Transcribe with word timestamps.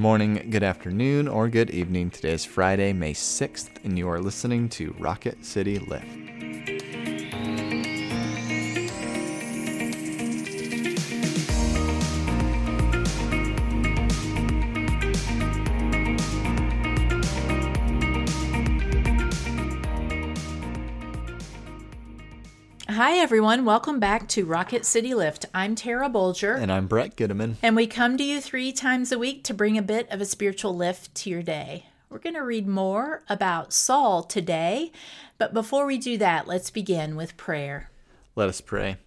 morning, 0.00 0.46
good 0.48 0.62
afternoon, 0.62 1.28
or 1.28 1.50
good 1.50 1.68
evening. 1.70 2.08
Today 2.08 2.32
is 2.32 2.46
Friday, 2.46 2.94
May 2.94 3.12
6th, 3.12 3.68
and 3.84 3.98
you 3.98 4.08
are 4.08 4.18
listening 4.18 4.70
to 4.70 4.94
Rocket 4.98 5.44
City 5.44 5.78
Lift. 5.78 6.29
Hi, 23.02 23.16
everyone. 23.16 23.64
Welcome 23.64 23.98
back 23.98 24.28
to 24.28 24.44
Rocket 24.44 24.84
City 24.84 25.14
Lift. 25.14 25.46
I'm 25.54 25.74
Tara 25.74 26.10
Bolger. 26.10 26.60
And 26.60 26.70
I'm 26.70 26.86
Brett 26.86 27.16
Gitteman. 27.16 27.54
And 27.62 27.74
we 27.74 27.86
come 27.86 28.18
to 28.18 28.22
you 28.22 28.42
three 28.42 28.72
times 28.72 29.10
a 29.10 29.18
week 29.18 29.42
to 29.44 29.54
bring 29.54 29.78
a 29.78 29.82
bit 29.82 30.06
of 30.10 30.20
a 30.20 30.26
spiritual 30.26 30.76
lift 30.76 31.14
to 31.14 31.30
your 31.30 31.42
day. 31.42 31.86
We're 32.10 32.18
going 32.18 32.34
to 32.34 32.44
read 32.44 32.68
more 32.68 33.22
about 33.26 33.72
Saul 33.72 34.22
today. 34.22 34.92
But 35.38 35.54
before 35.54 35.86
we 35.86 35.96
do 35.96 36.18
that, 36.18 36.46
let's 36.46 36.70
begin 36.70 37.16
with 37.16 37.38
prayer. 37.38 37.90
Let 38.36 38.50
us 38.50 38.60
pray. 38.60 38.98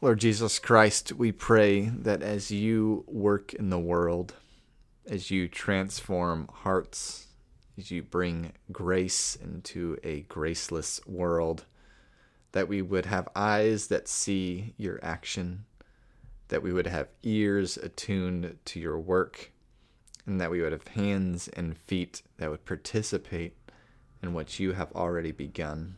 Lord 0.00 0.20
Jesus 0.20 0.60
Christ, 0.60 1.10
we 1.14 1.32
pray 1.32 1.86
that 1.86 2.22
as 2.22 2.52
you 2.52 3.02
work 3.08 3.52
in 3.54 3.70
the 3.70 3.80
world, 3.80 4.34
as 5.04 5.32
you 5.32 5.48
transform 5.48 6.48
hearts, 6.48 7.26
as 7.76 7.90
you 7.90 8.04
bring 8.04 8.52
grace 8.70 9.34
into 9.34 9.98
a 10.04 10.20
graceless 10.20 11.00
world, 11.08 11.64
that 12.52 12.68
we 12.68 12.82
would 12.82 13.06
have 13.06 13.28
eyes 13.34 13.88
that 13.88 14.08
see 14.08 14.74
your 14.76 14.98
action, 15.02 15.64
that 16.48 16.62
we 16.62 16.72
would 16.72 16.86
have 16.86 17.08
ears 17.22 17.76
attuned 17.76 18.58
to 18.66 18.78
your 18.78 18.98
work, 18.98 19.50
and 20.26 20.40
that 20.40 20.50
we 20.50 20.60
would 20.60 20.72
have 20.72 20.88
hands 20.88 21.48
and 21.48 21.76
feet 21.76 22.22
that 22.36 22.50
would 22.50 22.64
participate 22.64 23.56
in 24.22 24.32
what 24.32 24.60
you 24.60 24.72
have 24.72 24.92
already 24.92 25.32
begun, 25.32 25.96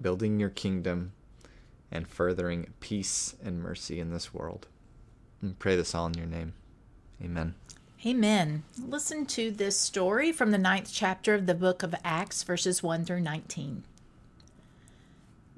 building 0.00 0.40
your 0.40 0.50
kingdom 0.50 1.12
and 1.92 2.08
furthering 2.08 2.72
peace 2.80 3.36
and 3.44 3.62
mercy 3.62 4.00
in 4.00 4.10
this 4.10 4.34
world. 4.34 4.66
And 5.40 5.58
pray 5.58 5.76
this 5.76 5.94
all 5.94 6.06
in 6.06 6.14
your 6.14 6.26
name. 6.26 6.54
Amen. 7.22 7.54
Amen. 8.04 8.64
Listen 8.78 9.26
to 9.26 9.50
this 9.50 9.78
story 9.78 10.32
from 10.32 10.50
the 10.50 10.58
ninth 10.58 10.90
chapter 10.92 11.34
of 11.34 11.46
the 11.46 11.54
book 11.54 11.82
of 11.82 11.94
Acts, 12.04 12.42
verses 12.42 12.82
1 12.82 13.04
through 13.04 13.20
19. 13.20 13.84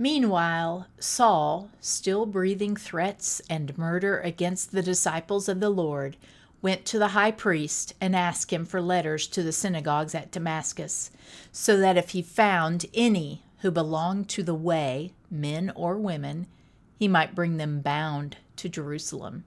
Meanwhile, 0.00 0.86
Saul, 1.00 1.70
still 1.80 2.24
breathing 2.24 2.76
threats 2.76 3.42
and 3.50 3.76
murder 3.76 4.20
against 4.20 4.70
the 4.70 4.82
disciples 4.82 5.48
of 5.48 5.58
the 5.58 5.70
Lord, 5.70 6.16
went 6.62 6.84
to 6.86 7.00
the 7.00 7.08
high 7.08 7.32
priest 7.32 7.94
and 8.00 8.14
asked 8.14 8.52
him 8.52 8.64
for 8.64 8.80
letters 8.80 9.26
to 9.26 9.42
the 9.42 9.52
synagogues 9.52 10.14
at 10.14 10.30
Damascus, 10.30 11.10
so 11.50 11.76
that 11.78 11.96
if 11.96 12.10
he 12.10 12.22
found 12.22 12.86
any 12.94 13.42
who 13.58 13.72
belonged 13.72 14.28
to 14.28 14.44
the 14.44 14.54
way, 14.54 15.12
men 15.32 15.72
or 15.74 15.96
women, 15.96 16.46
he 16.96 17.08
might 17.08 17.34
bring 17.34 17.56
them 17.56 17.80
bound 17.80 18.36
to 18.56 18.68
Jerusalem. 18.68 19.44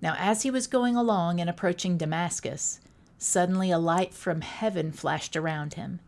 Now, 0.00 0.16
as 0.18 0.42
he 0.42 0.50
was 0.50 0.66
going 0.66 0.96
along 0.96 1.38
and 1.38 1.50
approaching 1.50 1.98
Damascus, 1.98 2.80
suddenly 3.18 3.70
a 3.70 3.78
light 3.78 4.14
from 4.14 4.40
heaven 4.40 4.90
flashed 4.90 5.36
around 5.36 5.74
him. 5.74 6.00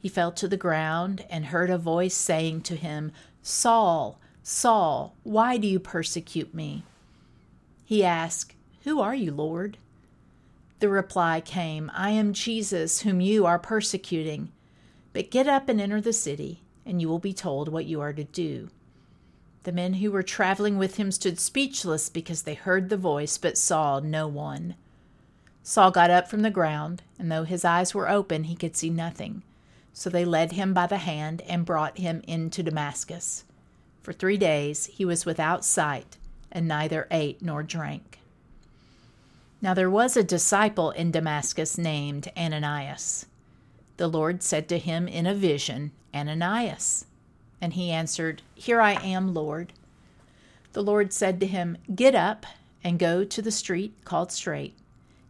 He 0.00 0.08
fell 0.08 0.32
to 0.32 0.48
the 0.48 0.56
ground 0.56 1.24
and 1.30 1.46
heard 1.46 1.70
a 1.70 1.78
voice 1.78 2.14
saying 2.14 2.62
to 2.62 2.76
him, 2.76 3.12
Saul, 3.42 4.18
Saul, 4.42 5.14
why 5.22 5.56
do 5.56 5.66
you 5.66 5.78
persecute 5.78 6.54
me? 6.54 6.84
He 7.84 8.04
asked, 8.04 8.54
Who 8.84 9.00
are 9.00 9.14
you, 9.14 9.32
Lord? 9.32 9.78
The 10.78 10.88
reply 10.88 11.40
came, 11.40 11.90
I 11.94 12.10
am 12.10 12.32
Jesus, 12.32 13.00
whom 13.00 13.20
you 13.20 13.46
are 13.46 13.58
persecuting. 13.58 14.52
But 15.12 15.30
get 15.30 15.48
up 15.48 15.68
and 15.68 15.80
enter 15.80 16.00
the 16.00 16.12
city, 16.12 16.60
and 16.84 17.00
you 17.00 17.08
will 17.08 17.18
be 17.18 17.32
told 17.32 17.68
what 17.68 17.86
you 17.86 18.00
are 18.00 18.12
to 18.12 18.24
do. 18.24 18.68
The 19.62 19.72
men 19.72 19.94
who 19.94 20.12
were 20.12 20.22
traveling 20.22 20.78
with 20.78 20.96
him 20.96 21.10
stood 21.10 21.40
speechless 21.40 22.08
because 22.08 22.42
they 22.42 22.54
heard 22.54 22.88
the 22.88 22.96
voice 22.96 23.38
but 23.38 23.58
saw 23.58 23.98
no 23.98 24.28
one. 24.28 24.76
Saul 25.62 25.90
got 25.90 26.10
up 26.10 26.28
from 26.28 26.42
the 26.42 26.50
ground, 26.50 27.02
and 27.18 27.32
though 27.32 27.42
his 27.42 27.64
eyes 27.64 27.92
were 27.92 28.08
open, 28.08 28.44
he 28.44 28.54
could 28.54 28.76
see 28.76 28.90
nothing. 28.90 29.42
So 29.98 30.10
they 30.10 30.26
led 30.26 30.52
him 30.52 30.74
by 30.74 30.86
the 30.86 30.98
hand 30.98 31.40
and 31.48 31.64
brought 31.64 31.96
him 31.96 32.20
into 32.26 32.62
Damascus. 32.62 33.44
For 34.02 34.12
three 34.12 34.36
days 34.36 34.84
he 34.92 35.06
was 35.06 35.24
without 35.24 35.64
sight, 35.64 36.18
and 36.52 36.68
neither 36.68 37.08
ate 37.10 37.40
nor 37.40 37.62
drank. 37.62 38.18
Now 39.62 39.72
there 39.72 39.88
was 39.88 40.14
a 40.14 40.22
disciple 40.22 40.90
in 40.90 41.12
Damascus 41.12 41.78
named 41.78 42.30
Ananias. 42.36 43.24
The 43.96 44.06
Lord 44.06 44.42
said 44.42 44.68
to 44.68 44.78
him 44.78 45.08
in 45.08 45.26
a 45.26 45.34
vision, 45.34 45.92
Ananias. 46.14 47.06
And 47.58 47.72
he 47.72 47.90
answered, 47.90 48.42
Here 48.54 48.82
I 48.82 49.02
am, 49.02 49.32
Lord. 49.32 49.72
The 50.74 50.82
Lord 50.82 51.14
said 51.14 51.40
to 51.40 51.46
him, 51.46 51.78
Get 51.94 52.14
up 52.14 52.44
and 52.84 52.98
go 52.98 53.24
to 53.24 53.40
the 53.40 53.50
street 53.50 53.94
called 54.04 54.30
Straight, 54.30 54.74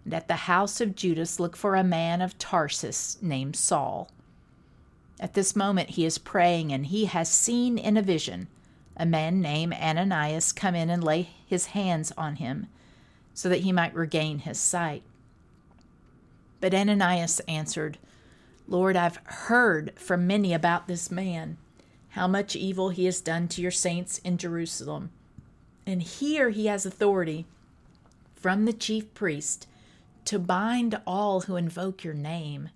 and 0.04 0.12
at 0.12 0.26
the 0.26 0.34
house 0.34 0.80
of 0.80 0.96
Judas 0.96 1.38
look 1.38 1.56
for 1.56 1.76
a 1.76 1.84
man 1.84 2.20
of 2.20 2.36
Tarsus 2.36 3.16
named 3.22 3.54
Saul 3.54 4.10
at 5.18 5.34
this 5.34 5.56
moment, 5.56 5.90
he 5.90 6.04
is 6.04 6.18
praying 6.18 6.72
and 6.72 6.86
he 6.86 7.06
has 7.06 7.30
seen 7.30 7.78
in 7.78 7.96
a 7.96 8.02
vision 8.02 8.48
a 8.96 9.06
man 9.06 9.40
named 9.40 9.74
Ananias 9.74 10.52
come 10.52 10.74
in 10.74 10.90
and 10.90 11.02
lay 11.04 11.30
his 11.46 11.66
hands 11.66 12.12
on 12.16 12.36
him 12.36 12.66
so 13.34 13.48
that 13.48 13.60
he 13.60 13.72
might 13.72 13.94
regain 13.94 14.40
his 14.40 14.58
sight. 14.58 15.02
But 16.60 16.74
Ananias 16.74 17.40
answered, 17.40 17.98
Lord, 18.66 18.96
I've 18.96 19.20
heard 19.24 19.92
from 19.96 20.26
many 20.26 20.52
about 20.52 20.88
this 20.88 21.10
man, 21.10 21.58
how 22.10 22.26
much 22.26 22.56
evil 22.56 22.88
he 22.88 23.04
has 23.04 23.20
done 23.20 23.46
to 23.48 23.60
your 23.60 23.70
saints 23.70 24.18
in 24.18 24.38
Jerusalem. 24.38 25.10
And 25.86 26.02
here 26.02 26.50
he 26.50 26.66
has 26.66 26.86
authority 26.86 27.46
from 28.34 28.64
the 28.64 28.72
chief 28.72 29.12
priest 29.14 29.68
to 30.24 30.38
bind 30.38 31.00
all 31.06 31.42
who 31.42 31.56
invoke 31.56 32.02
your 32.02 32.14
name. 32.14 32.70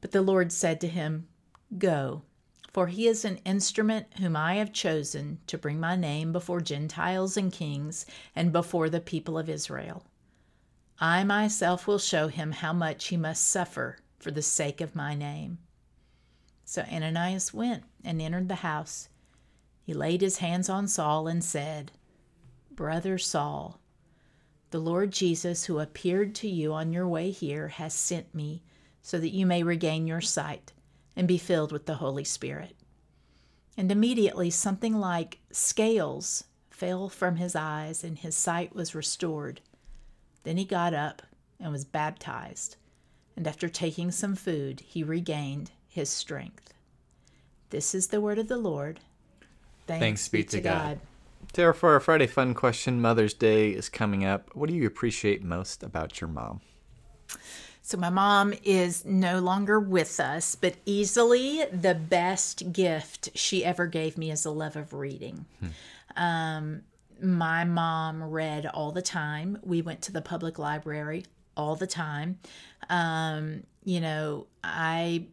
But 0.00 0.12
the 0.12 0.22
Lord 0.22 0.52
said 0.52 0.80
to 0.80 0.88
him, 0.88 1.26
Go, 1.76 2.22
for 2.72 2.86
he 2.86 3.08
is 3.08 3.24
an 3.24 3.38
instrument 3.44 4.06
whom 4.18 4.36
I 4.36 4.54
have 4.54 4.72
chosen 4.72 5.38
to 5.46 5.58
bring 5.58 5.80
my 5.80 5.96
name 5.96 6.32
before 6.32 6.60
Gentiles 6.60 7.36
and 7.36 7.52
kings 7.52 8.06
and 8.36 8.52
before 8.52 8.88
the 8.88 9.00
people 9.00 9.36
of 9.36 9.48
Israel. 9.48 10.04
I 11.00 11.24
myself 11.24 11.86
will 11.86 11.98
show 11.98 12.28
him 12.28 12.52
how 12.52 12.72
much 12.72 13.08
he 13.08 13.16
must 13.16 13.46
suffer 13.46 13.98
for 14.18 14.30
the 14.30 14.42
sake 14.42 14.80
of 14.80 14.96
my 14.96 15.14
name. 15.14 15.58
So 16.64 16.82
Ananias 16.82 17.54
went 17.54 17.84
and 18.04 18.20
entered 18.20 18.48
the 18.48 18.56
house. 18.56 19.08
He 19.82 19.94
laid 19.94 20.20
his 20.20 20.38
hands 20.38 20.68
on 20.68 20.86
Saul 20.86 21.26
and 21.26 21.42
said, 21.42 21.92
Brother 22.70 23.16
Saul, 23.16 23.80
the 24.70 24.78
Lord 24.78 25.12
Jesus, 25.12 25.64
who 25.64 25.78
appeared 25.78 26.34
to 26.36 26.48
you 26.48 26.74
on 26.74 26.92
your 26.92 27.08
way 27.08 27.30
here, 27.30 27.68
has 27.68 27.94
sent 27.94 28.34
me 28.34 28.62
so 29.08 29.18
that 29.18 29.32
you 29.32 29.46
may 29.46 29.62
regain 29.62 30.06
your 30.06 30.20
sight 30.20 30.74
and 31.16 31.26
be 31.26 31.38
filled 31.38 31.72
with 31.72 31.86
the 31.86 31.94
Holy 31.94 32.24
Spirit. 32.24 32.76
And 33.74 33.90
immediately 33.90 34.50
something 34.50 35.00
like 35.00 35.38
scales 35.50 36.44
fell 36.68 37.08
from 37.08 37.36
his 37.36 37.56
eyes, 37.56 38.04
and 38.04 38.18
his 38.18 38.36
sight 38.36 38.74
was 38.74 38.94
restored. 38.94 39.62
Then 40.44 40.58
he 40.58 40.66
got 40.66 40.92
up 40.92 41.22
and 41.58 41.72
was 41.72 41.86
baptized, 41.86 42.76
and 43.34 43.46
after 43.46 43.66
taking 43.70 44.10
some 44.10 44.34
food, 44.34 44.80
he 44.80 45.02
regained 45.02 45.70
his 45.88 46.10
strength. 46.10 46.74
This 47.70 47.94
is 47.94 48.08
the 48.08 48.20
word 48.20 48.38
of 48.38 48.48
the 48.48 48.58
Lord. 48.58 49.00
Thanks, 49.86 50.02
Thanks 50.02 50.28
be 50.28 50.44
to 50.44 50.60
God. 50.60 50.72
God. 50.74 51.00
Tara, 51.54 51.72
for 51.72 51.94
our 51.94 52.00
Friday 52.00 52.26
fun 52.26 52.52
question, 52.52 53.00
Mother's 53.00 53.32
Day 53.32 53.70
is 53.70 53.88
coming 53.88 54.26
up. 54.26 54.54
What 54.54 54.68
do 54.68 54.74
you 54.74 54.86
appreciate 54.86 55.42
most 55.42 55.82
about 55.82 56.20
your 56.20 56.28
mom? 56.28 56.60
So 57.88 57.96
my 57.96 58.10
mom 58.10 58.52
is 58.64 59.06
no 59.06 59.38
longer 59.38 59.80
with 59.80 60.20
us, 60.20 60.54
but 60.54 60.74
easily 60.84 61.64
the 61.72 61.94
best 61.94 62.70
gift 62.70 63.30
she 63.34 63.64
ever 63.64 63.86
gave 63.86 64.18
me 64.18 64.30
is 64.30 64.44
a 64.44 64.50
love 64.50 64.76
of 64.76 64.92
reading. 64.92 65.46
Hmm. 65.60 66.22
Um, 66.22 66.82
my 67.22 67.64
mom 67.64 68.24
read 68.24 68.66
all 68.66 68.92
the 68.92 69.00
time. 69.00 69.58
We 69.62 69.80
went 69.80 70.02
to 70.02 70.12
the 70.12 70.20
public 70.20 70.58
library 70.58 71.24
all 71.56 71.76
the 71.76 71.86
time. 71.86 72.38
Um, 72.90 73.62
you 73.84 74.02
know, 74.02 74.48
I 74.62 75.24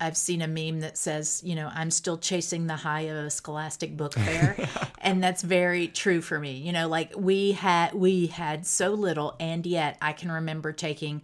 I've 0.00 0.16
seen 0.16 0.42
a 0.42 0.48
meme 0.48 0.80
that 0.80 0.98
says, 0.98 1.42
you 1.44 1.54
know, 1.54 1.70
I'm 1.72 1.92
still 1.92 2.18
chasing 2.18 2.66
the 2.66 2.74
high 2.74 3.02
of 3.02 3.26
a 3.26 3.30
scholastic 3.30 3.96
book 3.96 4.14
fair. 4.18 4.56
and 5.00 5.22
that's 5.22 5.42
very 5.42 5.86
true 5.86 6.22
for 6.22 6.40
me. 6.40 6.54
You 6.54 6.72
know, 6.72 6.88
like 6.88 7.12
we 7.16 7.52
had 7.52 7.94
we 7.94 8.26
had 8.26 8.66
so 8.66 8.90
little 8.94 9.36
and 9.38 9.64
yet 9.64 9.96
I 10.02 10.12
can 10.12 10.32
remember 10.32 10.72
taking 10.72 11.22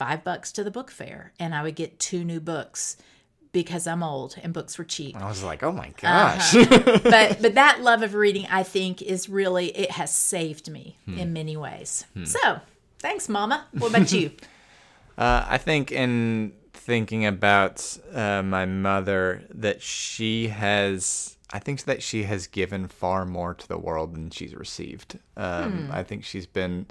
five 0.00 0.24
bucks 0.24 0.50
to 0.52 0.64
the 0.64 0.70
book 0.70 0.90
fair 0.90 1.32
and 1.38 1.54
I 1.54 1.62
would 1.62 1.76
get 1.76 1.98
two 1.98 2.24
new 2.24 2.40
books 2.40 2.96
because 3.52 3.86
I'm 3.86 4.02
old 4.02 4.36
and 4.42 4.52
books 4.52 4.78
were 4.78 4.84
cheap. 4.84 5.16
I 5.16 5.28
was 5.28 5.42
like, 5.42 5.62
oh 5.62 5.72
my 5.72 5.92
gosh. 6.00 6.54
Uh-huh. 6.54 6.98
but 7.04 7.38
but 7.42 7.54
that 7.54 7.82
love 7.82 8.02
of 8.02 8.14
reading 8.14 8.46
I 8.50 8.62
think 8.62 9.02
is 9.02 9.28
really 9.28 9.66
it 9.76 9.92
has 9.92 10.14
saved 10.14 10.70
me 10.70 10.96
hmm. 11.04 11.18
in 11.18 11.32
many 11.32 11.56
ways. 11.56 12.06
Hmm. 12.14 12.24
So 12.24 12.60
Thanks, 13.00 13.28
Mama. 13.28 13.66
What 13.72 13.90
about 13.90 14.12
you? 14.12 14.30
Uh, 15.18 15.44
I 15.46 15.58
think 15.58 15.92
in 15.92 16.54
thinking 16.72 17.26
about 17.26 17.98
uh, 18.14 18.42
my 18.42 18.64
mother, 18.64 19.42
that 19.50 19.82
she 19.82 20.48
has, 20.48 21.36
I 21.52 21.58
think 21.58 21.84
that 21.84 22.02
she 22.02 22.22
has 22.22 22.46
given 22.46 22.88
far 22.88 23.26
more 23.26 23.52
to 23.52 23.68
the 23.68 23.76
world 23.76 24.14
than 24.14 24.30
she's 24.30 24.54
received. 24.54 25.18
Um, 25.36 25.90
I 25.92 26.04
think 26.04 26.24
she's 26.24 26.46
been 26.46 26.86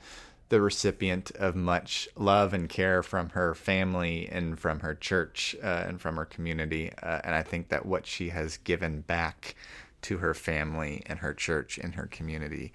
the 0.50 0.60
recipient 0.62 1.32
of 1.32 1.56
much 1.56 2.10
love 2.16 2.54
and 2.54 2.68
care 2.70 3.02
from 3.04 3.30
her 3.30 3.54
family 3.54 4.28
and 4.32 4.60
from 4.60 4.80
her 4.80 4.96
church 4.96 5.56
uh, 5.64 5.84
and 5.88 6.02
from 6.02 6.18
her 6.18 6.26
community. 6.26 6.92
Uh, 7.02 7.22
and 7.24 7.36
I 7.36 7.44
think 7.44 7.70
that 7.70 7.86
what 7.86 8.06
she 8.08 8.30
has 8.30 8.58
given 8.58 9.02
back 9.02 9.56
to 10.02 10.18
her 10.18 10.34
family 10.34 11.04
and 11.06 11.20
her 11.20 11.34
church 11.34 11.78
and 11.78 11.94
her 11.96 12.08
community 12.08 12.72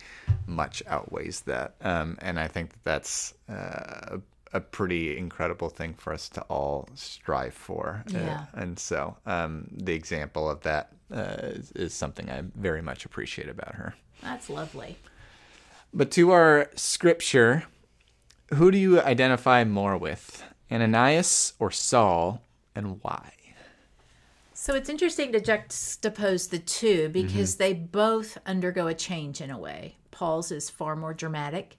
much 0.46 0.82
outweighs 0.86 1.40
that. 1.42 1.74
Um, 1.80 2.18
and 2.20 2.38
I 2.38 2.48
think 2.48 2.70
that 2.70 2.84
that's 2.84 3.34
uh, 3.48 4.18
a 4.52 4.60
pretty 4.60 5.16
incredible 5.16 5.68
thing 5.68 5.94
for 5.94 6.12
us 6.12 6.28
to 6.30 6.42
all 6.42 6.88
strive 6.94 7.54
for. 7.54 8.04
Uh, 8.14 8.18
Yeah. 8.18 8.44
and 8.52 8.78
so 8.78 9.16
um, 9.26 9.68
the 9.72 9.94
example 9.94 10.48
of 10.48 10.60
that 10.62 10.92
uh, 11.12 11.36
is, 11.42 11.72
is 11.72 11.94
something 11.94 12.30
I 12.30 12.42
very 12.54 12.82
much 12.82 13.04
appreciate 13.04 13.48
about 13.48 13.74
her. 13.74 13.94
That's 14.22 14.48
lovely. 14.48 14.96
But 15.96 16.10
to 16.12 16.32
our 16.32 16.70
scripture, 16.74 17.64
who 18.52 18.72
do 18.72 18.78
you 18.78 19.00
identify 19.00 19.62
more 19.62 19.96
with, 19.96 20.42
Ananias 20.68 21.52
or 21.60 21.70
Saul, 21.70 22.42
and 22.74 23.00
why? 23.02 23.30
So 24.54 24.74
it's 24.74 24.88
interesting 24.88 25.30
to 25.32 25.40
juxtapose 25.40 26.50
the 26.50 26.58
two 26.58 27.10
because 27.10 27.54
mm-hmm. 27.54 27.62
they 27.62 27.74
both 27.74 28.38
undergo 28.44 28.88
a 28.88 28.94
change 28.94 29.40
in 29.40 29.50
a 29.50 29.58
way. 29.58 29.94
Paul's 30.10 30.50
is 30.50 30.68
far 30.68 30.96
more 30.96 31.14
dramatic. 31.14 31.76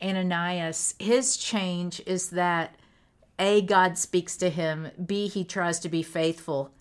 Ananias, 0.00 0.94
his 1.00 1.36
change 1.36 2.00
is 2.06 2.30
that 2.30 2.76
A, 3.40 3.62
God 3.62 3.98
speaks 3.98 4.36
to 4.36 4.48
him, 4.48 4.90
B, 5.04 5.26
he 5.26 5.44
tries 5.44 5.80
to 5.80 5.88
be 5.88 6.04
faithful, 6.04 6.72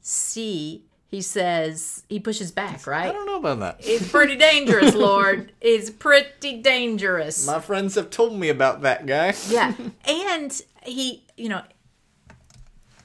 C, 0.00 0.84
he 1.12 1.20
says, 1.20 2.04
he 2.08 2.18
pushes 2.18 2.50
back, 2.50 2.86
right? 2.86 3.10
I 3.10 3.12
don't 3.12 3.26
know 3.26 3.36
about 3.36 3.58
that. 3.58 3.76
It's 3.80 4.10
pretty 4.10 4.34
dangerous, 4.34 4.94
Lord. 4.96 5.52
It's 5.60 5.90
pretty 5.90 6.62
dangerous. 6.62 7.46
My 7.46 7.60
friends 7.60 7.96
have 7.96 8.08
told 8.08 8.34
me 8.34 8.48
about 8.48 8.80
that 8.80 9.04
guy. 9.04 9.34
Yeah. 9.48 9.74
And 10.08 10.60
he, 10.84 11.22
you 11.36 11.50
know, 11.50 11.62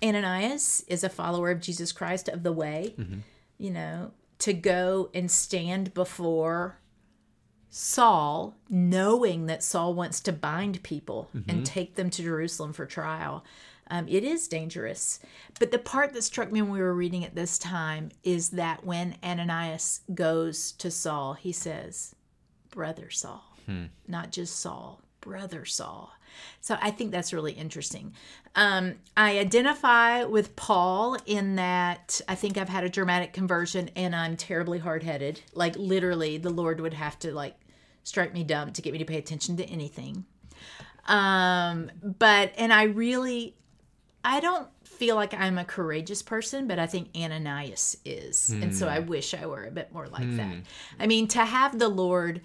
Ananias 0.01 0.85
is 0.87 1.03
a 1.03 1.09
follower 1.09 1.51
of 1.51 1.59
Jesus 1.59 1.91
Christ 1.91 2.29
of 2.29 2.43
the 2.43 2.53
way, 2.53 2.95
mm-hmm. 2.97 3.19
you 3.57 3.71
know, 3.71 4.11
to 4.39 4.53
go 4.53 5.09
and 5.13 5.29
stand 5.29 5.93
before 5.93 6.79
Saul, 7.69 8.55
knowing 8.69 9.47
that 9.47 9.63
Saul 9.63 9.93
wants 9.93 10.21
to 10.21 10.31
bind 10.31 10.81
people 10.81 11.29
and 11.33 11.45
mm-hmm. 11.45 11.63
take 11.63 11.95
them 11.95 12.09
to 12.11 12.23
Jerusalem 12.23 12.71
for 12.71 12.85
trial. 12.85 13.43
Um, 13.89 14.07
it 14.07 14.23
is 14.23 14.47
dangerous. 14.47 15.19
But 15.59 15.71
the 15.71 15.79
part 15.79 16.13
that 16.13 16.23
struck 16.23 16.51
me 16.51 16.61
when 16.61 16.71
we 16.71 16.79
were 16.81 16.93
reading 16.93 17.21
it 17.21 17.35
this 17.35 17.57
time 17.57 18.09
is 18.23 18.49
that 18.51 18.85
when 18.85 19.15
Ananias 19.23 20.01
goes 20.13 20.73
to 20.73 20.91
Saul, 20.91 21.33
he 21.33 21.51
says, 21.51 22.15
Brother 22.69 23.09
Saul, 23.09 23.43
not 24.07 24.31
just 24.31 24.59
Saul, 24.59 25.01
Brother 25.21 25.65
Saul. 25.65 26.11
So 26.61 26.77
I 26.81 26.91
think 26.91 27.11
that's 27.11 27.33
really 27.33 27.53
interesting. 27.53 28.13
Um, 28.55 28.95
I 29.15 29.39
identify 29.39 30.23
with 30.23 30.55
Paul 30.55 31.17
in 31.25 31.55
that 31.55 32.21
I 32.27 32.35
think 32.35 32.57
I've 32.57 32.69
had 32.69 32.83
a 32.83 32.89
dramatic 32.89 33.33
conversion 33.33 33.89
and 33.95 34.15
I'm 34.15 34.37
terribly 34.37 34.77
hard 34.79 35.03
headed. 35.03 35.41
Like 35.53 35.75
literally, 35.77 36.37
the 36.37 36.49
Lord 36.49 36.79
would 36.79 36.93
have 36.93 37.17
to 37.19 37.33
like 37.33 37.55
strike 38.03 38.33
me 38.33 38.43
dumb 38.43 38.71
to 38.73 38.81
get 38.81 38.93
me 38.93 38.99
to 38.99 39.05
pay 39.05 39.17
attention 39.17 39.57
to 39.57 39.65
anything. 39.65 40.25
Um, 41.07 41.89
but 42.03 42.51
and 42.57 42.71
I 42.71 42.83
really, 42.83 43.55
I 44.23 44.39
don't 44.39 44.67
feel 44.83 45.15
like 45.15 45.33
I'm 45.33 45.57
a 45.57 45.63
courageous 45.63 46.21
person, 46.21 46.67
but 46.67 46.79
I 46.79 46.87
think 46.87 47.09
Ananias 47.15 47.97
is, 48.03 48.49
and 48.49 48.75
so 48.75 48.87
I 48.87 49.01
hmm. 49.01 49.07
wish 49.07 49.33
I 49.33 49.45
were 49.45 49.65
a 49.65 49.71
bit 49.71 49.93
more 49.93 50.07
like 50.07 50.23
hmm. 50.23 50.37
that. 50.37 50.55
I 50.99 51.07
mean, 51.07 51.27
to 51.29 51.45
have 51.45 51.79
the 51.79 51.89
Lord 51.89 52.41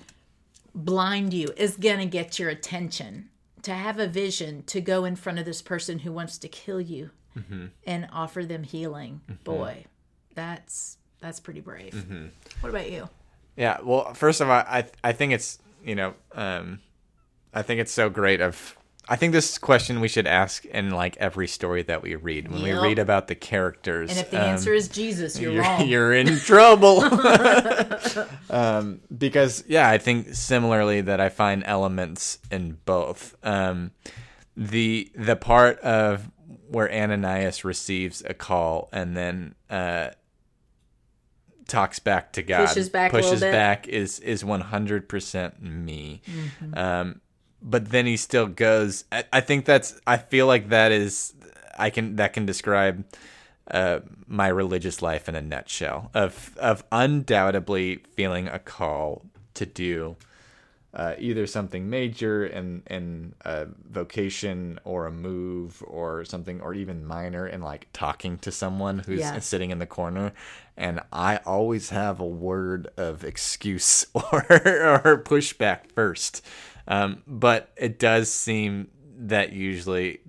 blind 0.74 1.34
you 1.34 1.52
is 1.56 1.76
going 1.76 1.98
to 1.98 2.06
get 2.06 2.38
your 2.38 2.50
attention. 2.50 3.28
To 3.62 3.72
have 3.72 4.00
a 4.00 4.08
vision, 4.08 4.64
to 4.64 4.80
go 4.80 5.04
in 5.04 5.14
front 5.14 5.38
of 5.38 5.44
this 5.44 5.62
person 5.62 6.00
who 6.00 6.10
wants 6.10 6.36
to 6.38 6.48
kill 6.48 6.80
you 6.80 7.10
mm-hmm. 7.38 7.66
and 7.86 8.08
offer 8.12 8.44
them 8.44 8.64
healing, 8.64 9.20
mm-hmm. 9.30 9.44
boy, 9.44 9.84
that's 10.34 10.98
that's 11.20 11.38
pretty 11.38 11.60
brave. 11.60 11.92
Mm-hmm. 11.92 12.26
What 12.60 12.70
about 12.70 12.90
you? 12.90 13.08
Yeah. 13.56 13.78
Well, 13.80 14.14
first 14.14 14.40
of 14.40 14.50
all, 14.50 14.64
I 14.66 14.86
I 15.04 15.12
think 15.12 15.32
it's 15.32 15.60
you 15.84 15.94
know 15.94 16.14
um, 16.32 16.80
I 17.54 17.62
think 17.62 17.80
it's 17.80 17.92
so 17.92 18.10
great 18.10 18.40
of. 18.40 18.76
I 19.08 19.16
think 19.16 19.32
this 19.32 19.58
question 19.58 20.00
we 20.00 20.08
should 20.08 20.26
ask 20.28 20.64
in 20.64 20.90
like 20.90 21.16
every 21.16 21.49
story 21.49 21.82
that 21.82 22.02
we 22.02 22.14
read 22.14 22.50
when 22.50 22.60
Yep. 22.60 22.81
we 22.82 22.88
read 22.88 22.99
about 23.00 23.26
the 23.26 23.34
characters. 23.34 24.10
And 24.10 24.19
if 24.20 24.31
the 24.31 24.40
um, 24.40 24.50
answer 24.50 24.72
is 24.72 24.88
Jesus, 24.88 25.40
you're, 25.40 25.52
you're, 25.52 25.62
wrong. 25.62 25.88
you're 25.88 26.12
in 26.12 26.38
trouble. 26.38 27.02
um, 28.50 29.00
because 29.16 29.64
yeah, 29.66 29.88
I 29.88 29.99
think 29.99 30.34
similarly 30.34 31.00
that 31.00 31.20
I 31.20 31.28
find 31.31 31.64
elements 31.66 32.38
in 32.50 32.78
both. 32.84 33.37
Um, 33.43 33.90
the 34.56 35.10
the 35.16 35.37
part 35.37 35.78
of 35.81 36.31
where 36.69 36.90
Ananias 36.93 37.64
receives 37.64 38.22
a 38.25 38.34
call 38.34 38.88
and 38.93 39.16
then 39.16 39.55
uh, 39.69 40.10
talks 41.66 41.98
back 41.98 42.32
to 42.34 42.43
God, 42.43 42.69
Pushes 42.69 42.88
back 42.88 43.10
pushes 43.10 43.40
back 43.40 43.88
is 43.88 44.20
is 44.20 44.44
one 44.44 44.60
hundred 44.60 45.08
percent 45.08 45.62
me. 45.62 46.22
Mm-hmm. 46.26 46.78
Um, 46.78 47.20
but 47.62 47.91
then 47.91 48.06
he 48.06 48.17
still 48.17 48.47
goes. 48.47 49.05
I, 49.12 49.25
I 49.32 49.41
think 49.41 49.64
that's. 49.64 50.00
I 50.06 50.17
feel 50.17 50.47
like 50.47 50.69
that 50.70 50.93
is. 50.93 51.35
I 51.79 51.91
can 51.91 52.17
that 52.17 52.32
can 52.32 52.44
describe 52.47 53.05
uh, 53.70 54.00
my 54.26 54.49
religious 54.49 55.00
life 55.03 55.29
in 55.29 55.35
a 55.35 55.43
nutshell. 55.43 56.11
Of 56.14 56.56
of 56.59 56.85
undoubtedly 56.93 58.03
feeling 58.14 58.49
a 58.49 58.59
call 58.59 59.23
to 59.55 59.67
do 59.67 60.17
uh, 60.94 61.14
either 61.19 61.47
something 61.47 61.88
major 61.88 62.44
in 62.47 62.82
in 62.91 63.35
a 63.44 63.67
vocation 63.91 64.79
or 64.85 65.06
a 65.06 65.11
move 65.12 65.82
or 65.87 66.25
something, 66.25 66.61
or 66.61 66.75
even 66.75 67.06
minor 67.06 67.47
in 67.47 67.62
like 67.62 67.87
talking 67.93 68.37
to 68.38 68.50
someone 68.53 68.99
who's 69.00 69.20
Yeah. 69.20 69.38
sitting 69.38 69.70
in 69.70 69.79
the 69.79 69.87
corner. 69.87 70.32
And 70.76 71.00
I 71.12 71.37
always 71.47 71.91
have 71.91 72.19
a 72.20 72.26
word 72.26 72.89
of 72.96 73.25
excuse 73.25 74.05
or 74.15 74.43
or 74.51 75.22
pushback 75.25 75.91
first. 75.94 76.44
Um, 76.89 77.22
but 77.27 77.72
it 77.77 77.98
does 77.98 78.32
seem 78.32 78.89
that 79.17 79.53
usually 79.53 80.20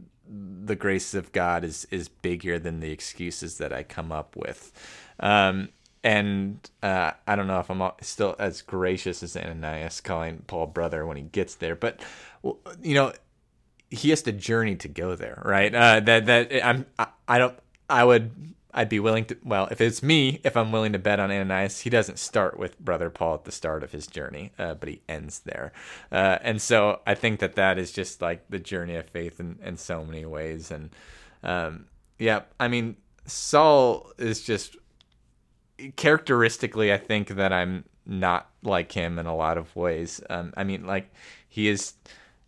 the 0.66 0.76
grace 0.76 1.14
of 1.14 1.32
God 1.32 1.64
is 1.64 1.86
is 1.92 2.08
bigger 2.08 2.58
than 2.58 2.80
the 2.80 2.92
excuses 2.92 3.58
that 3.58 3.74
I 3.74 3.84
come 3.84 4.12
up 4.12 4.36
with. 4.36 4.72
Um, 5.20 5.70
and 6.04 6.70
uh, 6.82 7.12
I 7.28 7.36
don't 7.36 7.48
know 7.48 7.60
if 7.60 7.70
I'm 7.70 7.82
still 8.02 8.36
as 8.40 8.62
gracious 8.62 9.24
as 9.24 9.38
Ananias 9.38 10.02
calling 10.02 10.44
Paul 10.48 10.68
brother 10.68 11.06
when 11.06 11.18
he 11.18 11.24
gets 11.24 11.56
there, 11.56 11.76
but 11.76 12.02
you 12.82 12.94
know 12.94 13.14
he 13.90 14.10
has 14.10 14.22
to 14.24 14.32
journey 14.32 14.76
to 14.78 14.88
go 14.88 15.16
there, 15.16 15.42
right? 15.46 15.74
Uh, 15.74 16.00
that 16.02 16.26
that 16.26 16.66
I'm 16.66 16.86
I, 16.98 17.08
I 17.28 17.38
don't 17.38 17.58
I 17.90 18.04
would 18.04 18.54
I'd 18.74 18.90
be 18.90 19.00
willing 19.00 19.26
to 19.26 19.38
well 19.44 19.68
if 19.72 19.80
it's 19.80 20.02
me 20.02 20.42
if 20.44 20.58
I'm 20.58 20.72
willing 20.72 20.94
to 20.94 21.00
bet 21.00 21.20
on 21.20 21.32
Ananias 21.32 21.82
he 21.82 21.90
doesn't 21.90 22.20
start 22.20 22.58
with 22.58 22.80
brother 22.80 23.10
Paul 23.10 23.36
at 23.36 23.44
the 23.46 23.52
start 23.52 23.84
of 23.84 23.92
his 23.92 24.08
journey 24.08 24.52
uh, 24.58 24.74
but 24.74 24.90
he 24.90 25.02
ends 25.08 25.40
there. 25.40 25.72
Uh, 26.12 26.40
and 26.42 26.62
so 26.62 27.02
I 27.06 27.16
think 27.16 27.40
that 27.40 27.56
that 27.56 27.78
is 27.78 27.92
just 27.92 28.22
like 28.22 28.46
the 28.50 28.60
journey 28.60 28.96
of 28.96 29.10
faith 29.10 29.40
in, 29.40 29.60
in 29.64 29.78
so 29.78 30.04
many 30.04 30.26
ways. 30.26 30.72
And 30.72 30.90
um, 31.44 31.86
yeah 32.18 32.42
I 32.60 32.68
mean 32.68 32.98
Saul 33.26 34.12
is 34.18 34.42
just 34.42 34.76
characteristically 35.96 36.92
I 36.92 36.98
think 36.98 37.30
that 37.30 37.54
I'm 37.54 37.86
not 38.06 38.50
like 38.64 38.92
him 38.92 39.18
in 39.20 39.26
a 39.26 39.36
lot 39.36 39.58
of 39.58 39.76
ways. 39.76 40.22
Um, 40.30 40.54
I 40.58 40.64
mean 40.64 40.86
like 40.86 41.12
he 41.48 41.68
is 41.68 41.94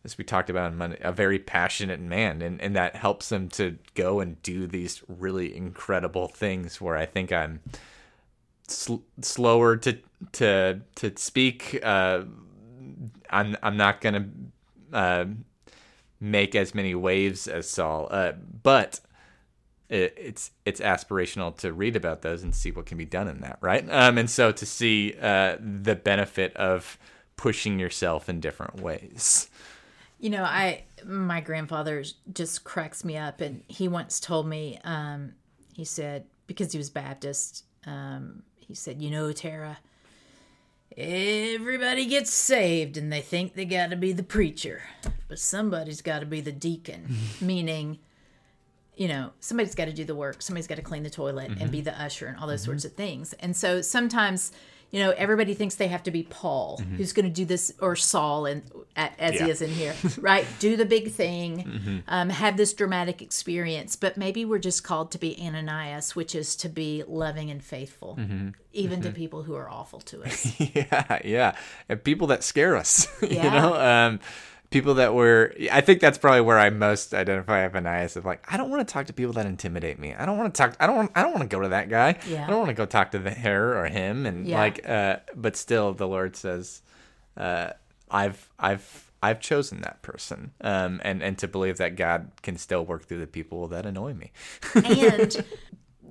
as 0.05 0.17
we 0.17 0.23
talked 0.23 0.49
about 0.49 0.71
on 0.71 0.77
Monday, 0.77 0.99
a 1.01 1.11
very 1.11 1.39
passionate 1.39 1.99
man, 1.99 2.41
and, 2.41 2.61
and 2.61 2.75
that 2.75 2.95
helps 2.95 3.31
him 3.31 3.49
to 3.49 3.77
go 3.95 4.19
and 4.19 4.41
do 4.43 4.67
these 4.67 5.03
really 5.07 5.55
incredible 5.55 6.27
things. 6.27 6.79
Where 6.79 6.95
I 6.95 7.05
think 7.05 7.31
I'm 7.31 7.59
sl- 8.67 9.03
slower 9.21 9.75
to 9.77 9.97
to 10.33 10.81
to 10.95 11.13
speak. 11.17 11.79
Uh, 11.83 12.23
I'm 13.29 13.57
I'm 13.61 13.77
not 13.77 13.99
gonna 13.99 14.29
uh, 14.93 15.25
make 16.19 16.55
as 16.55 16.75
many 16.75 16.95
waves 16.95 17.47
as 17.47 17.67
Saul, 17.67 18.07
uh, 18.11 18.33
but 18.63 18.99
it, 19.89 20.13
it's 20.17 20.51
it's 20.65 20.79
aspirational 20.79 21.55
to 21.57 21.73
read 21.73 21.95
about 21.95 22.21
those 22.21 22.43
and 22.43 22.53
see 22.53 22.71
what 22.71 22.85
can 22.85 22.97
be 22.97 23.05
done 23.05 23.27
in 23.27 23.41
that, 23.41 23.57
right? 23.61 23.85
Um, 23.89 24.17
and 24.17 24.29
so 24.29 24.51
to 24.51 24.65
see 24.65 25.15
uh, 25.19 25.57
the 25.59 25.95
benefit 25.95 26.55
of 26.55 26.97
pushing 27.37 27.79
yourself 27.79 28.29
in 28.29 28.39
different 28.39 28.81
ways. 28.81 29.49
You 30.19 30.29
know, 30.29 30.43
I 30.43 30.83
my 31.05 31.41
grandfather 31.41 32.03
just 32.33 32.63
cracks 32.63 33.03
me 33.03 33.17
up, 33.17 33.41
and 33.41 33.63
he 33.67 33.87
once 33.87 34.19
told 34.19 34.47
me, 34.47 34.79
um, 34.83 35.33
he 35.73 35.83
said 35.85 36.25
because 36.47 36.71
he 36.71 36.77
was 36.77 36.89
Baptist, 36.89 37.65
um, 37.85 38.43
he 38.59 38.73
said, 38.73 39.01
you 39.01 39.09
know, 39.09 39.31
Tara, 39.31 39.77
everybody 40.97 42.05
gets 42.05 42.33
saved 42.33 42.97
and 42.97 43.11
they 43.11 43.21
think 43.21 43.53
they 43.53 43.65
got 43.65 43.89
to 43.89 43.95
be 43.95 44.11
the 44.13 44.23
preacher, 44.23 44.83
but 45.27 45.39
somebody's 45.39 46.01
got 46.01 46.19
to 46.19 46.25
be 46.25 46.41
the 46.41 46.51
deacon, 46.51 47.15
meaning, 47.41 47.99
you 48.95 49.07
know, 49.07 49.31
somebody's 49.39 49.75
got 49.75 49.85
to 49.85 49.93
do 49.93 50.05
the 50.05 50.15
work, 50.15 50.41
somebody's 50.41 50.67
got 50.67 50.75
to 50.75 50.81
clean 50.81 51.03
the 51.03 51.09
toilet 51.09 51.51
and 51.59 51.71
be 51.71 51.81
the 51.81 51.99
usher 52.01 52.27
and 52.27 52.37
all 52.37 52.47
those 52.47 52.63
sorts 52.63 52.85
of 52.85 52.93
things. 52.93 53.33
And 53.33 53.55
so 53.55 53.81
sometimes, 53.81 54.51
you 54.91 54.99
know, 55.01 55.11
everybody 55.11 55.53
thinks 55.53 55.75
they 55.75 55.87
have 55.87 56.03
to 56.03 56.11
be 56.11 56.23
Paul, 56.23 56.79
who's 56.97 57.11
going 57.11 57.25
to 57.25 57.31
do 57.31 57.45
this, 57.45 57.73
or 57.79 57.95
Saul, 57.95 58.45
and 58.45 58.63
as 58.95 59.39
he 59.39 59.49
is 59.49 59.61
in 59.61 59.69
here, 59.69 59.93
right? 60.19 60.45
Do 60.59 60.77
the 60.77 60.85
big 60.85 61.11
thing, 61.11 62.03
um, 62.07 62.29
have 62.29 62.55
this 62.55 62.73
dramatic 62.73 63.21
experience. 63.21 63.95
But 63.95 64.15
maybe 64.15 64.45
we're 64.45 64.59
just 64.59 64.83
called 64.83 65.11
to 65.11 65.17
be 65.17 65.37
Ananias, 65.41 66.15
which 66.15 66.33
is 66.33 66.55
to 66.57 66.69
be 66.69 67.03
loving 67.07 67.49
and 67.49 67.63
faithful, 67.63 68.17
even 68.73 69.01
to 69.01 69.11
people 69.11 69.43
who 69.43 69.55
are 69.55 69.69
awful 69.69 69.99
to 70.01 70.23
us. 70.23 70.59
yeah, 70.59 71.19
yeah, 71.23 71.55
and 71.89 72.03
people 72.03 72.27
that 72.27 72.43
scare 72.43 72.75
us. 72.75 73.07
you 73.21 73.41
know, 73.41 73.75
um, 73.75 74.19
people 74.69 74.95
that 74.95 75.13
were. 75.13 75.53
I 75.71 75.81
think 75.81 75.99
that's 75.99 76.17
probably 76.17 76.41
where 76.41 76.59
I 76.59 76.69
most 76.69 77.13
identify 77.13 77.65
Ananias. 77.65 78.15
Of 78.15 78.25
like, 78.25 78.43
I 78.51 78.57
don't 78.57 78.69
want 78.69 78.87
to 78.87 78.91
talk 78.93 79.07
to 79.07 79.13
people 79.13 79.33
that 79.33 79.45
intimidate 79.45 79.99
me. 79.99 80.13
I 80.13 80.25
don't 80.25 80.37
want 80.37 80.53
to 80.53 80.57
talk. 80.57 80.75
I 80.79 80.87
don't. 80.87 80.95
Want, 80.95 81.11
I 81.15 81.21
don't 81.21 81.31
want 81.31 81.49
to 81.49 81.55
go 81.55 81.61
to 81.61 81.69
that 81.69 81.89
guy. 81.89 82.17
Yeah. 82.27 82.45
I 82.45 82.49
don't 82.49 82.59
want 82.59 82.69
to 82.69 82.75
go 82.75 82.85
talk 82.85 83.11
to 83.11 83.19
the, 83.19 83.31
her 83.31 83.77
or 83.77 83.87
him. 83.87 84.25
And 84.25 84.47
Yeah. 84.47 84.57
like, 84.59 84.87
uh, 84.87 85.17
but 85.35 85.55
still, 85.55 85.93
the 85.93 86.07
Lord 86.07 86.35
says, 86.35 86.81
uh, 87.37 87.71
I've, 88.09 88.49
I've. 88.59 89.01
I've 89.23 89.39
chosen 89.39 89.81
that 89.81 90.03
person, 90.03 90.51
um, 90.61 91.01
and 91.03 91.23
and 91.23 91.35
to 91.39 91.47
believe 91.47 91.77
that 91.77 91.95
God 91.95 92.29
can 92.43 92.57
still 92.57 92.85
work 92.85 93.05
through 93.05 93.21
the 93.21 93.25
people 93.27 93.67
that 93.69 93.83
annoy 93.83 94.13
me. 94.13 94.31
and 94.75 95.43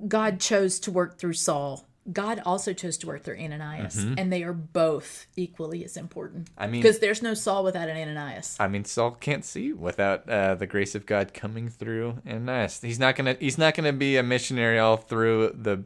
God 0.09 0.41
chose 0.41 0.81
to 0.81 0.91
work 0.91 1.17
through 1.17 1.33
Saul. 1.33 1.87
God 2.11 2.39
also 2.45 2.71
chose 2.71 2.97
to 2.99 3.07
work 3.07 3.23
through 3.23 3.37
Ananias, 3.39 3.97
and 3.97 4.31
they 4.31 4.43
are 4.43 4.53
both 4.53 5.25
equally 5.35 5.83
as 5.83 5.97
important. 5.97 6.49
I 6.57 6.67
mean- 6.67 6.81
because 6.81 6.99
there's 6.99 7.21
no 7.23 7.33
Saul 7.33 7.63
without 7.63 7.89
an 7.89 7.97
Ananias. 7.97 8.55
I 8.59 8.67
mean, 8.67 8.85
Saul 8.85 9.11
can't 9.11 9.43
see 9.43 9.73
without 9.73 10.29
uh, 10.29 10.53
the 10.55 10.67
grace 10.67 10.93
of 10.93 11.05
God 11.07 11.33
coming 11.33 11.67
through 11.69 12.19
Ananias. 12.27 12.79
He's 12.81 12.99
not 12.99 13.15
gonna. 13.15 13.35
He's 13.39 13.57
not 13.57 13.73
gonna 13.73 13.91
be 13.93 14.17
a 14.17 14.23
missionary 14.23 14.77
all 14.77 14.97
through 14.97 15.55
the 15.59 15.83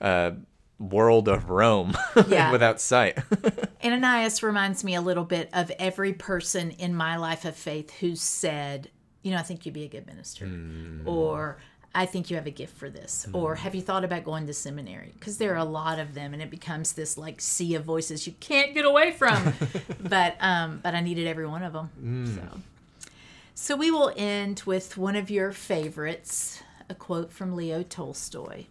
uh, 0.00 0.32
world 0.78 1.28
of 1.28 1.50
Rome 1.50 1.96
Yeah. 2.28 2.50
without 2.50 2.80
sight. 2.80 3.18
Ananias 3.84 4.42
reminds 4.42 4.82
me 4.84 4.94
a 4.94 5.00
little 5.00 5.24
bit 5.24 5.50
of 5.52 5.70
every 5.78 6.12
person 6.12 6.70
in 6.72 6.94
my 6.94 7.16
life 7.16 7.44
of 7.44 7.54
faith 7.56 7.90
who 8.00 8.16
said, 8.16 8.90
you 9.22 9.30
know, 9.32 9.36
I 9.36 9.42
think 9.42 9.64
you'd 9.66 9.74
be 9.74 9.84
a 9.84 9.88
good 9.88 10.06
minister, 10.06 10.50
or 11.04 11.58
I 11.94 12.06
think 12.06 12.30
you 12.30 12.36
have 12.36 12.46
a 12.46 12.50
gift 12.50 12.76
for 12.76 12.88
this, 12.88 13.26
or 13.34 13.54
have 13.56 13.74
you 13.74 13.82
thought 13.82 14.02
about 14.02 14.24
going 14.24 14.46
to 14.46 14.54
seminary? 14.54 15.12
Because 15.18 15.36
there 15.36 15.52
are 15.52 15.58
a 15.58 15.64
lot 15.64 15.98
of 15.98 16.14
them, 16.14 16.32
and 16.32 16.42
it 16.42 16.50
becomes 16.50 16.92
this 16.94 17.18
like 17.18 17.40
sea 17.40 17.74
of 17.74 17.84
voices 17.84 18.26
you 18.26 18.32
can't 18.40 18.72
get 18.72 18.86
away 18.86 19.12
from. 19.12 19.52
but 20.00 20.36
um, 20.40 20.80
but 20.82 20.94
I 20.94 21.00
needed 21.00 21.26
every 21.26 21.46
one 21.46 21.62
of 21.62 21.74
them. 21.74 21.90
So. 22.34 22.60
So 23.54 23.76
we 23.76 23.90
will 23.90 24.12
end 24.16 24.62
with 24.64 24.96
one 24.96 25.14
of 25.14 25.30
your 25.30 25.52
favorites, 25.52 26.62
a 26.88 26.94
quote 26.94 27.30
from 27.30 27.54
Leo 27.54 27.82
Tolstoy. 27.82 28.64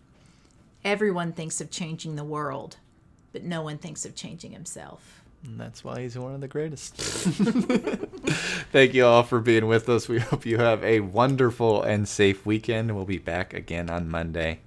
Everyone 0.83 1.31
thinks 1.31 1.61
of 1.61 1.69
changing 1.69 2.15
the 2.15 2.23
world, 2.23 2.77
but 3.31 3.43
no 3.43 3.61
one 3.61 3.77
thinks 3.77 4.03
of 4.03 4.15
changing 4.15 4.51
himself. 4.51 5.20
And 5.43 5.59
that's 5.59 5.83
why 5.83 6.01
he's 6.01 6.17
one 6.17 6.35
of 6.35 6.41
the 6.41 6.47
greatest. 6.47 6.95
Thank 8.71 8.93
you 8.93 9.05
all 9.05 9.23
for 9.23 9.39
being 9.39 9.65
with 9.67 9.89
us. 9.89 10.07
We 10.07 10.19
hope 10.19 10.45
you 10.45 10.57
have 10.57 10.83
a 10.83 10.99
wonderful 10.99 11.81
and 11.81 12.07
safe 12.07 12.45
weekend. 12.45 12.95
We'll 12.95 13.05
be 13.05 13.17
back 13.17 13.53
again 13.53 13.89
on 13.89 14.09
Monday. 14.09 14.59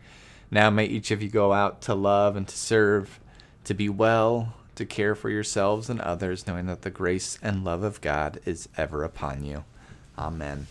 Now, 0.51 0.71
may 0.71 0.87
each 0.87 1.11
of 1.11 1.23
you 1.23 1.29
go 1.29 1.53
out 1.53 1.81
to 1.83 1.95
love 1.95 2.37
and 2.37 2.47
to 2.49 2.57
serve, 2.57 3.21
to 3.65 3.75
be 3.75 3.89
well, 3.89 4.55
to 4.75 4.85
care 4.85 5.15
for 5.15 5.31
yourselves 5.31 5.89
and 5.89 6.01
others, 6.01 6.47
knowing 6.47 6.67
that 6.67 6.83
the 6.83 6.91
grace 6.91 7.39
and 7.41 7.65
love 7.65 7.83
of 7.83 8.01
God 8.01 8.41
is 8.45 8.69
ever 8.77 9.05
upon 9.05 9.45
you. 9.45 9.65
Amen. 10.19 10.67